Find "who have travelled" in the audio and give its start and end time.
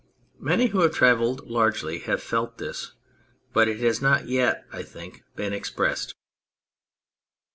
0.69-1.47